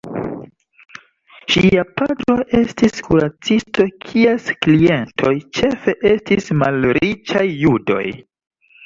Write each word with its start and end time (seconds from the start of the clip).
Ŝia 1.55 1.83
patro 1.99 2.37
estis 2.59 2.97
kuracisto 3.07 3.85
kies 4.05 4.47
klientoj 4.67 5.35
ĉefe 5.59 5.95
estis 6.13 6.49
malriĉaj 6.63 7.45
judoj. 7.67 8.01